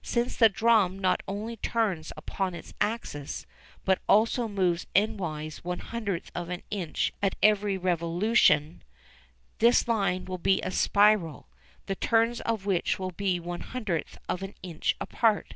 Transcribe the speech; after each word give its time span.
Since 0.00 0.38
the 0.38 0.48
drum 0.48 0.98
not 0.98 1.22
only 1.28 1.58
turns 1.58 2.10
upon 2.16 2.54
its 2.54 2.72
axis, 2.80 3.44
but 3.84 4.00
also 4.08 4.48
moves 4.48 4.86
endwise 4.96 5.58
one 5.58 5.80
hundredth 5.80 6.30
of 6.34 6.48
an 6.48 6.62
inch 6.70 7.12
at 7.22 7.36
every 7.42 7.76
revolution, 7.76 8.82
this 9.58 9.86
line 9.86 10.24
will 10.24 10.38
be 10.38 10.62
a 10.62 10.70
spiral, 10.70 11.50
the 11.84 11.96
turns 11.96 12.40
of 12.40 12.64
which 12.64 12.98
will 12.98 13.10
be 13.12 13.38
one 13.38 13.60
hundredth 13.60 14.16
of 14.26 14.42
an 14.42 14.54
inch 14.62 14.96
apart. 15.02 15.52